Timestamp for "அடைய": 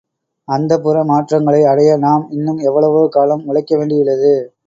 1.63-1.97